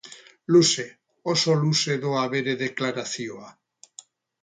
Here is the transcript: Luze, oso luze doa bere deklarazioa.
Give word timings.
Luze, 0.55 0.85
oso 1.35 1.57
luze 1.65 1.99
doa 2.07 2.25
bere 2.35 2.59
deklarazioa. 2.65 3.57